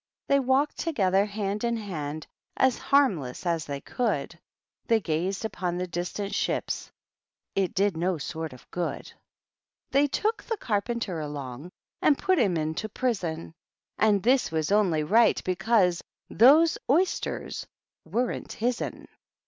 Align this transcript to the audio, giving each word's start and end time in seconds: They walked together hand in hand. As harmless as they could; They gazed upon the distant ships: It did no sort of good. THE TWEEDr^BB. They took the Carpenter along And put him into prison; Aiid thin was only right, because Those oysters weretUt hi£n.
They 0.27 0.39
walked 0.39 0.79
together 0.79 1.25
hand 1.25 1.63
in 1.63 1.77
hand. 1.77 2.25
As 2.57 2.79
harmless 2.79 3.45
as 3.45 3.65
they 3.65 3.81
could; 3.81 4.39
They 4.87 4.99
gazed 4.99 5.45
upon 5.45 5.77
the 5.77 5.85
distant 5.85 6.33
ships: 6.33 6.91
It 7.53 7.75
did 7.75 7.95
no 7.95 8.17
sort 8.17 8.51
of 8.51 8.65
good. 8.71 9.01
THE 9.03 9.03
TWEEDr^BB. 9.09 9.91
They 9.91 10.07
took 10.07 10.41
the 10.41 10.57
Carpenter 10.57 11.19
along 11.19 11.69
And 12.01 12.17
put 12.17 12.39
him 12.39 12.57
into 12.57 12.89
prison; 12.89 13.53
Aiid 13.99 14.23
thin 14.23 14.39
was 14.57 14.71
only 14.71 15.03
right, 15.03 15.39
because 15.43 16.01
Those 16.31 16.79
oysters 16.89 17.67
weretUt 18.09 18.57
hi£n. 18.57 19.05